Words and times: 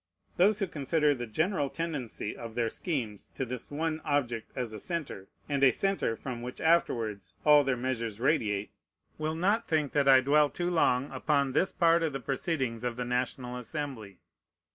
Those 0.37 0.57
who 0.57 0.65
consider 0.65 1.13
the 1.13 1.27
general 1.27 1.69
tendency 1.69 2.35
of 2.35 2.55
their 2.55 2.71
schemes 2.71 3.29
to 3.35 3.45
this 3.45 3.69
one 3.69 4.01
object 4.03 4.51
as 4.55 4.73
a 4.73 4.79
centre, 4.79 5.27
and 5.47 5.63
a 5.63 5.69
centre 5.71 6.15
from 6.15 6.41
which 6.41 6.59
afterwards 6.59 7.35
all 7.45 7.63
their 7.63 7.77
measures 7.77 8.19
radiate, 8.19 8.71
will 9.19 9.35
not 9.35 9.67
think 9.67 9.91
that 9.91 10.07
I 10.07 10.19
dwell 10.21 10.49
too 10.49 10.71
long 10.71 11.11
upon 11.11 11.51
this 11.51 11.71
part 11.71 12.01
of 12.01 12.13
the 12.13 12.19
proceedings 12.19 12.83
of 12.83 12.95
the 12.95 13.05
National 13.05 13.57
Assembly. 13.57 14.17